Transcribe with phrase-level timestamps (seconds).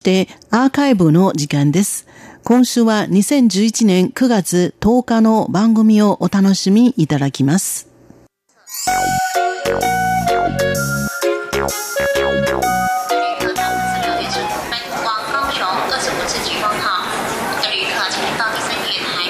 [0.00, 2.06] して、アーカイブの時間です。
[2.42, 7.86] 今週は2011年9月10日の番組をお楽しみいただきます。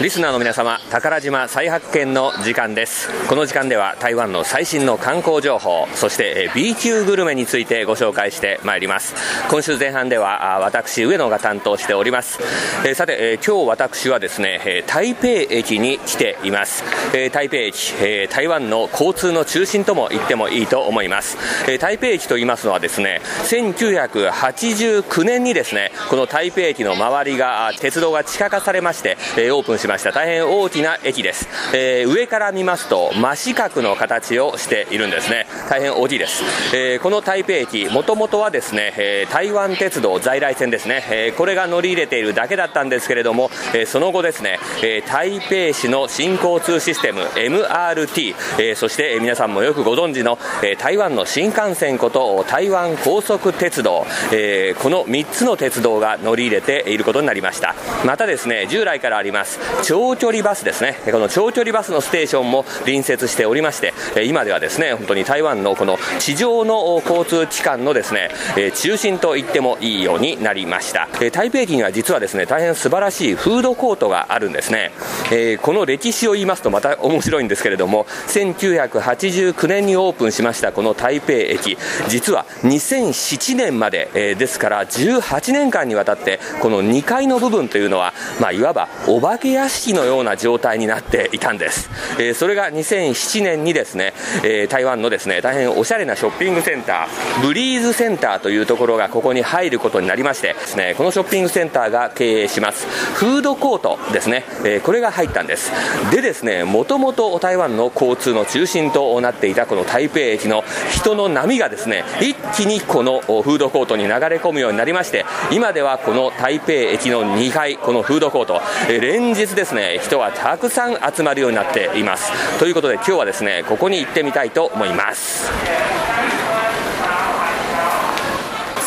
[0.03, 3.11] リスナーの皆様宝島再発見の時間です。
[3.29, 9.15] この時間では台湾の最新の観光情報そして B 級グルメについてご紹介してまいります。
[9.51, 12.39] 今週前半では私上野が担当しております、
[12.87, 16.83] えさて、え今日私はですね台北駅に来ています、
[17.13, 21.37] え台北駅、え台湾の交通の中心とも言ってもいいと思います、
[21.69, 29.90] え台北駅と言いますのはですね1989年にですねこの台北駅の周りが鉄道が地下化されまして、えオープンしました。
[29.91, 30.13] ました。
[30.13, 35.47] 大変大きな駅です、えー、上から見ますと真四角の形をしているんですね。
[35.69, 36.45] 大変大きいです、
[36.75, 57.75] えー、この台北駅もともとはですね、え、台湾鉄道在来線ですね、えこれが乗り入れているだけだったんですけれども、えその後ですね、え台北市の新交通システム MRT、えそして、皆さんもよくご存知の、え台湾の新幹線こと台湾高速鉄道、えこの3つの鉄道が乗り入れていることになりました。
[58.05, 60.97] またですね従来からあります長距離バスですね。
[61.11, 63.93] この長距離バスのステーションも隣接しておりまして
[64.25, 68.31] 今ではですね本当に台湾のこの地上の交通機関のですね
[68.75, 71.09] 中心と言ってもいいようになりました。
[71.33, 74.93] 台北駅には実はですね大変素晴らしいフードコートがあるんですね。
[75.31, 81.77] えこの歴史を言いますとまた面白いんですけれども1989年にオープンしましたこの台北駅。
[82.09, 94.13] 実は2007年までえですから18年間にわたってこの2階の部分というのは、まあ、いわばお化け屋敷のような状態になっていたんです、えー、それが2007年にですね、
[94.45, 105.71] えー、台湾のですね大変おしゃれなショッピングセンターブリーズセンターというところがここに入ることになりましてですねこのショッピングセンターが経営しますフードコートですね、え、これが入ったんです。
[106.11, 122.31] でですねもともと台湾の交通の中心となっていたこの台北駅の人の波がですね一気にこのフードコートに流れ込むようになりまして今ではこの台北駅の2階このフードコート、連日ですね人はたくさん集まるようになっています。
[122.59, 125.90] ということで今日はですねここに行ってみたいと思います。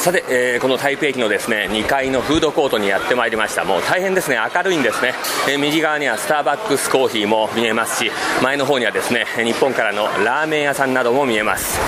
[0.04, 3.64] さて、えー、この台北駅のですね2階のフードコートにやってまいりました。
[3.64, 4.38] もう大変ですね。
[4.54, 5.14] 明るいんですね、
[5.50, 11.80] えー、右側にはスターバックスコーヒーも見えますし前の方にはですね日本からのラーメン屋さんなども見えます。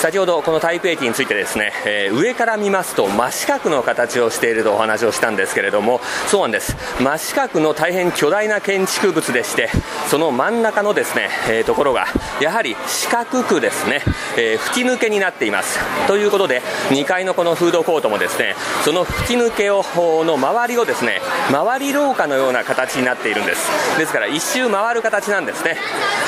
[0.00, 6.74] 先ほどこの台北駅についてですね、えー、上から見ますと真四角の形をしているとお話をしたんですけれどもそうなんです。
[7.02, 9.68] 真四角の大変巨大な建築物でして
[10.08, 12.06] その真ん中のですね、えー、ところが
[12.40, 14.00] やはり四角くですね、
[14.38, 15.78] えー、吹き抜けになっています。
[16.06, 18.54] ということで2階のこのフードコートもですね
[18.86, 19.84] その吹き抜けを
[20.24, 21.20] の周りをですね
[21.52, 23.68] 回り廊下のような形になっているんです。
[23.98, 25.76] ですから一周回る形なんですね、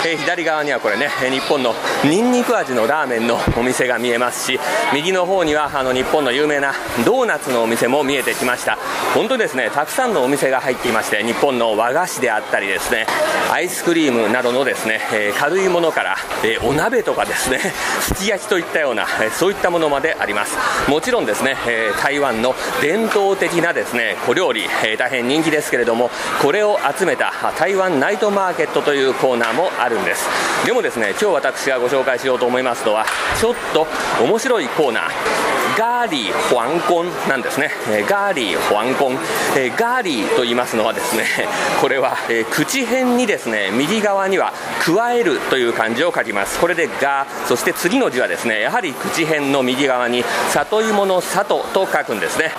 [0.05, 1.75] えー、左側にはこれね日本の
[2.05, 4.59] ニンニク味のラーメンのお店が見えますし
[4.93, 6.73] 右の方にはあの日本の有名な
[7.05, 8.79] ドーナツのお店も見えてきました。
[9.15, 13.07] 本当ですねたくさんのお店が入っていまして日本の和菓子であったりですね
[13.53, 17.59] アイスクリームなどのですね、えー、軽いものから、えー、お鍋とかですね
[18.01, 20.57] すき焼きといったような、え、そういったものまであります。
[20.89, 26.11] もちろんですね、え台湾の伝統的なですね小料理、え大変人気ですけれども
[26.41, 30.29] これを集めた台湾ナイトマーケットというコーナーもあるんです。
[30.65, 33.05] でもですね今日私がご紹介しようと思いますのは
[33.41, 33.87] ちょっと
[34.23, 35.42] 面白いコーナー。
[35.79, 39.19] ガーリー黄金なんですね、えガーリー黄金、
[39.57, 41.25] えガーリーと言いますのはですね
[41.81, 44.53] これは、え口辺にですね右側には
[44.85, 46.59] 加えるという漢字を書きます。
[46.59, 52.53] これでガそして次の字はですねやはり口辺の右側に里芋の里と書くんですね。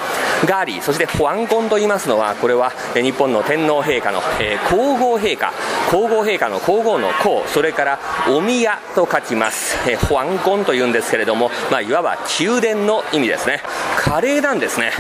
[0.46, 5.54] ガーリーそして保安婚と言いますのはこれはえ日本の天皇陛下の、えー、皇后陛下。
[5.92, 7.44] 皇后陛下の皇后の皇。
[7.48, 13.62] それからお宮と書きます、えー、保安婚というんですけれども、まあ、いわば宮殿の意味ですね。
[13.98, 14.92] カレーなんですね。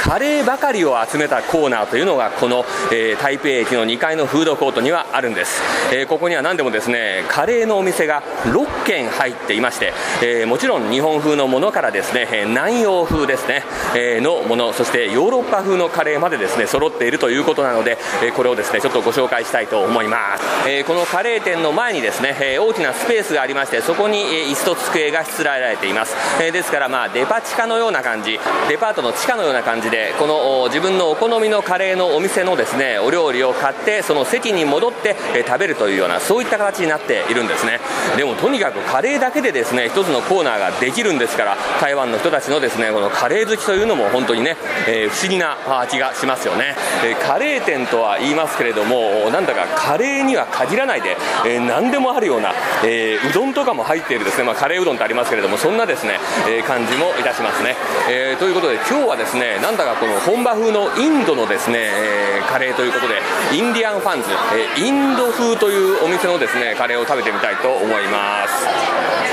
[0.00, 5.60] カレーばかりを集めたコーナーというのがこの、えー、台北駅の2階のフードコートにはあるんです、
[5.92, 9.92] えー、ここには何でもですねカレーのお店が6軒入っていまして、
[10.22, 13.62] えー、もちろん日本風のものからですね南洋風ですね、
[13.94, 28.38] えー、のものそしてヨーロッパ風のカレーまでですね揃っているということなので、えこれをですねちょっとご紹介したいと思います、えこのカレー店の前にですね、え大きなスペースがありましてそこに、え椅子と机がしつらえられています、えですからまあデパ地下のような感じ
[28.68, 35.16] デパートの地下のような感じでこの自分のお好みのカレーのお店のですねお料理を買ってその席に戻って、
[35.46, 37.80] 食べるというようなそういった形になっているんですね。
[38.16, 44.56] でもとにかくカレーだけでですね一つのコーナーができるんですから台湾の人たちのですねこのカレー好きというのも本当にね、
[44.88, 45.56] えー、不思議な
[45.90, 51.16] 気がしますよね、え、カレー店とは言いますけれどもなんだかカレーには限らないで、
[51.46, 52.52] えー、何でもあるような、
[52.84, 57.76] えうどんとかも入っているですね、まあ、カレーうどんってありますけれどもそんなですね、え感じもいたしますね、
[58.08, 63.14] えということで今日はですねなんだかこの本場風のインドのですね、えーカレーということで
[63.52, 68.66] インディアンファンズ、えーインド風というお店のですねカレーを食べてみたいと思います。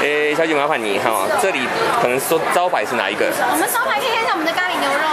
[0.03, 1.67] え小姐麻烦你哈，这里
[2.01, 3.25] 可能说招牌是哪一个？
[3.25, 5.06] 我们招牌可以看一下我们的咖喱，牛肉。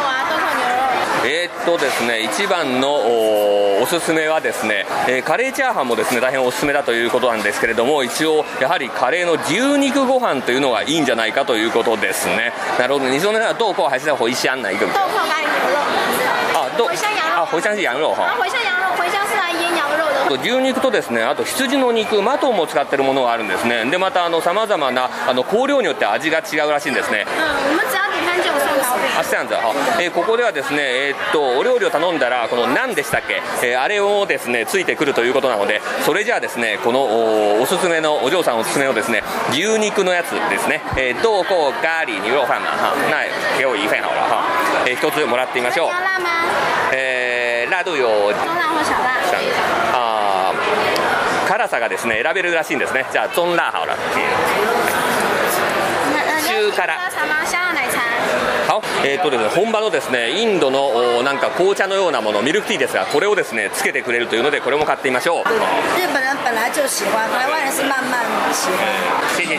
[1.27, 14.87] えー、っとですね一番のおおすすめはですね、えー、カレーチャーハンもですね大変おすすめだということなんですけれども一応やはりカレーの牛肉ご飯というのがいいんじゃないかということですねなるほど你说那个豆蔻还是茴香哪一个？
[14.87, 15.79] 豆蔻咖喱牛肉。
[16.55, 17.33] 啊，豆茴香羊肉。
[17.41, 18.35] 啊，茴香是羊肉哈。
[18.39, 20.43] 茴香羊肉，茴香是来腌羊肉的。
[20.43, 27.27] 牛肉とですねあと羊の肉マトンも使っているものがあるんですねでまたあのさまざまなあの香料によって味が違うらしいんですね。
[27.27, 27.77] うん、
[29.15, 29.23] 我们只要点餐就有送桃饼。
[29.23, 29.75] あ、そうなんですよ。
[30.01, 43.25] えー、ここではですねえー、っとお料理を頼んだらこの何でしたっけ、えー、あれをですねついてくるということなのでそれじゃあですねこのおおすすめのお嬢さんおすすめのですね牛肉のやつですね、えー、豆腐咖喱牛肉飯嘛哈那
[43.59, 44.45] 给我一份好了哈、
[44.87, 45.89] えー、一つもらってみましょう。
[46.93, 49.15] えー、辣度有中辣或小辣
[49.93, 50.53] あ
[51.49, 53.07] 辛さがですね選べるらしいんですね。
[53.13, 53.97] じゃあ中辣好了
[56.47, 57.74] 中辛
[58.81, 65.45] 好、えーとですね、本場のですねインドのなんか紅茶のようなものミルクティーですがこれをですねつけてくれるというのでこれも買ってみましょう。
[65.45, 68.21] 日本人本来就喜欢台湾人是慢慢
[68.53, 69.59] 喜欢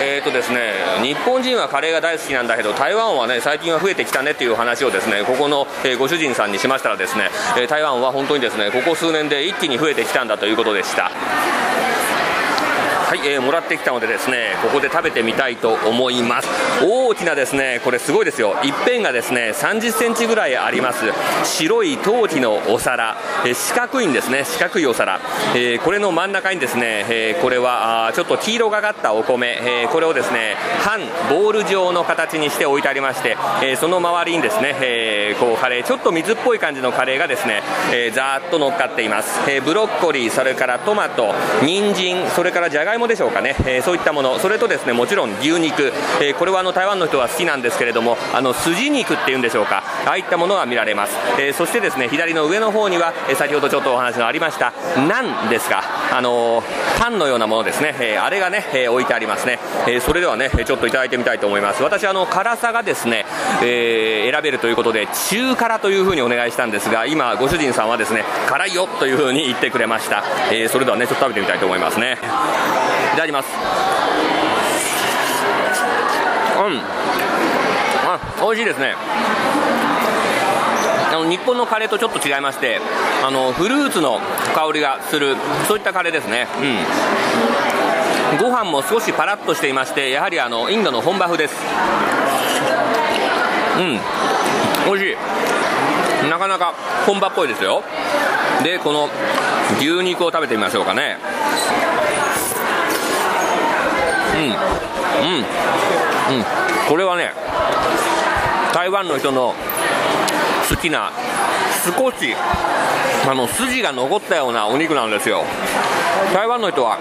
[0.00, 11.10] えーとですね日本人はカレーが大好きなんだけど台湾はね最近は増えてきたねっていう話をですねここの、えー、ご主人さんにしましたらですね、えー、台湾は本当にですねここ数年で一気に増えてきたんだということでした
[13.08, 16.48] はい、えー、もらってきたのでですねここで食べてみたいと思います。
[16.84, 18.54] 大きなですねこれすごいですよ。
[18.62, 21.06] 一辺がですね30センチぐらいあります。
[21.42, 23.16] 白い陶器のお皿、
[23.46, 24.44] えー、四角いんですね。
[24.44, 25.20] 四角いお皿、
[25.54, 31.00] えー、これの真ん中にですね、えー、これはあちょっと黄色がかったお米、えー、これをですね半
[31.30, 41.32] ボール状の形にして置いてありまして、えー、その周りにですね、えー、こうカレーちょっと水っぽい感じのカレーがですね、えー、ざーっと乗っかっています、えー、ブロッコリーそれからトマト
[41.64, 44.38] 人参それからじゃがいもいもでしょうかね、えー、そういったもの。
[44.38, 49.82] それとですねもちろん牛肉、えー、これはあの台湾の人は好きなんですけれどもあの筋肉っていうんでしょうか。
[50.06, 54.72] ああいったものは見られます、えー、そしてですね左の上の方には、え先ほどちょっとお話のありました
[55.06, 56.62] なんですかあの
[56.98, 61.82] パンのようなものですね、えあれがね、え置いてありますね、えそれではねちょっといただいてみたいと思います。
[61.82, 63.26] 私あの辛さがですね、
[63.62, 72.18] え選べるということで中辛というふうにお願いしたんですが今ご主人さんはですね辛いよというふうに言ってくれました、えそれではねちょっと食べてみたいと思いますね。
[73.12, 73.48] いただきます。
[76.58, 76.80] うん。
[78.10, 78.94] あ美味しいですね。
[81.22, 82.80] の日本のカレーとちょっと違いまして
[83.24, 84.20] あのフルーツの
[84.54, 85.36] 香りがする
[85.66, 86.46] そういったカレーですね。
[86.60, 88.38] うん。
[88.38, 91.54] ご飯も少しパラッとしていましてやはりあのインドの本場風です。
[93.78, 93.98] うん。
[94.86, 96.28] 美味しい。
[96.28, 96.74] なかなか
[97.06, 97.82] 本場っぽいですよ。
[98.62, 99.08] でこの
[99.78, 101.18] 牛肉を食べてみましょうかね。
[104.34, 104.44] うん。
[104.44, 104.54] うん。
[106.38, 106.44] うん。
[106.88, 107.32] これはね
[108.74, 109.54] 台湾の人の
[110.68, 111.10] 好きな
[111.84, 112.34] 少し
[113.28, 115.44] あの筋が残ったようなお肉なんですよ。
[116.34, 116.98] 台湾の人は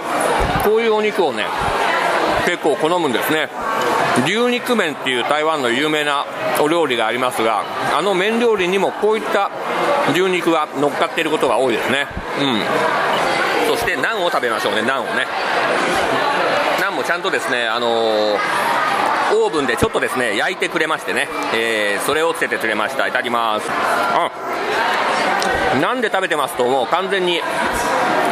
[0.64, 1.46] こういうお肉をね
[2.46, 3.50] 結構好むんですね。
[4.26, 6.26] 牛肉麺っていう台湾の有名な
[6.60, 7.64] お料理がありますが
[7.96, 9.52] あの麺料理にもこういった
[10.12, 12.08] 牛肉が乗っかっていることが多いですね。
[12.42, 12.62] うん。
[13.68, 14.82] そしてナンを食べましょうね。
[14.82, 15.28] ナンをね。
[16.82, 18.38] ナンもちゃんとですね、あのー、
[19.34, 23.08] オーブンでちょっとですね焼いてくれましてね、えー、それをつけてくれました。
[23.08, 23.68] いただきます。
[23.70, 24.32] あ
[25.82, 26.88] なんで食べてますともう。
[26.88, 27.42] 完全に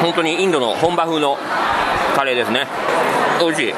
[0.01, 1.37] 本当にインドの本場風の
[2.15, 2.67] カレーですね。
[3.39, 3.73] 美味しい。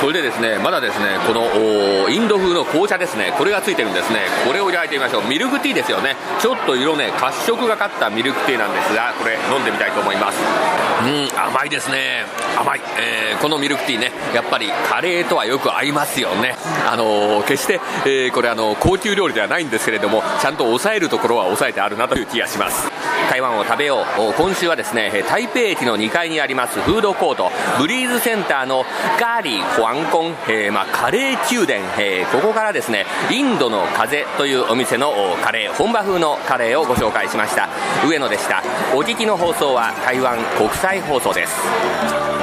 [0.00, 4.20] それでですねまだですねこのインド風の紅茶ですねこれがついてるんですね。
[4.46, 5.24] これを焼いてみましょう。
[5.28, 6.16] ミルクティーですよね。
[6.40, 10.38] ちょっと色ね褐色がかったミルクティーなんですがこれ飲んでみたいと思います。
[11.04, 12.26] うん甘いですね。
[12.58, 16.56] 甘い、えー、このミルクティーねやっぱりカレーとはよく合いますよね。
[16.86, 22.90] あのー、決して、えー、これあの高級料理ではないんですけれどもちゃんと抑えるところは抑えてあるなという気がします。
[23.30, 24.32] 台湾を食べよう。
[24.36, 28.84] 今週はですね台北駅の2階にありますフードコートブリーズセンターの
[29.20, 37.68] ガーリーホアンコン、えー、まあ、カレー宮殿、えー、ここからですねインドの風というお店のカレー本場風のカレーをご紹介しました。
[38.08, 38.62] 上野でした。
[38.94, 42.33] お聞きの放送は台湾国際放送です。